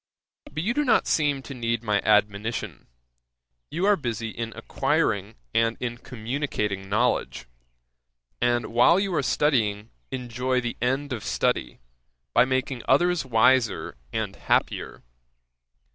'But 0.51 0.63
you 0.63 0.73
do 0.73 0.83
not 0.83 1.05
seem 1.05 1.43
to 1.43 1.53
need 1.53 1.83
my 1.83 2.01
admonition. 2.03 2.87
You 3.69 3.85
are 3.85 3.95
busy 3.95 4.29
in 4.31 4.51
acquiring 4.55 5.35
and 5.53 5.77
in 5.79 5.99
communicating 5.99 6.89
knowledge, 6.89 7.45
and 8.41 8.73
while 8.73 8.99
you 8.99 9.13
are 9.13 9.21
studying, 9.21 9.91
enjoy 10.09 10.59
the 10.59 10.75
end 10.81 11.13
of 11.13 11.23
study, 11.23 11.81
by 12.33 12.45
making 12.45 12.81
others 12.87 13.27
wiser 13.27 13.95
and 14.11 14.35
happier. 14.35 15.03